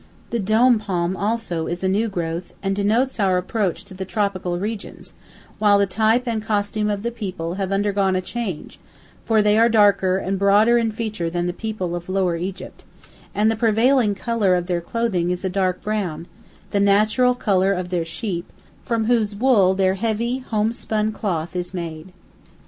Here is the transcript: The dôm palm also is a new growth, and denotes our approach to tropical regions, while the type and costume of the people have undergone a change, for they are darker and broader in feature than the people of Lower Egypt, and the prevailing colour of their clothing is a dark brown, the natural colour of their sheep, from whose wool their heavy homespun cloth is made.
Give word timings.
The 0.31 0.39
dôm 0.39 0.79
palm 0.79 1.15
also 1.15 1.67
is 1.67 1.83
a 1.83 1.87
new 1.87 2.09
growth, 2.09 2.55
and 2.63 2.75
denotes 2.75 3.19
our 3.19 3.37
approach 3.37 3.85
to 3.85 3.93
tropical 4.03 4.57
regions, 4.57 5.13
while 5.59 5.77
the 5.77 5.85
type 5.85 6.23
and 6.25 6.41
costume 6.41 6.89
of 6.89 7.03
the 7.03 7.11
people 7.11 7.53
have 7.61 7.71
undergone 7.71 8.15
a 8.15 8.19
change, 8.21 8.79
for 9.25 9.43
they 9.43 9.59
are 9.59 9.69
darker 9.69 10.17
and 10.17 10.39
broader 10.39 10.79
in 10.79 10.89
feature 10.89 11.29
than 11.29 11.45
the 11.45 11.53
people 11.53 11.95
of 11.95 12.09
Lower 12.09 12.35
Egypt, 12.35 12.83
and 13.35 13.51
the 13.51 13.55
prevailing 13.55 14.15
colour 14.15 14.55
of 14.55 14.65
their 14.65 14.81
clothing 14.81 15.29
is 15.29 15.45
a 15.45 15.49
dark 15.49 15.83
brown, 15.83 16.25
the 16.71 16.79
natural 16.79 17.35
colour 17.35 17.71
of 17.71 17.89
their 17.89 18.03
sheep, 18.03 18.51
from 18.83 19.05
whose 19.05 19.35
wool 19.35 19.75
their 19.75 19.93
heavy 19.93 20.39
homespun 20.39 21.11
cloth 21.11 21.55
is 21.55 21.75
made. 21.75 22.11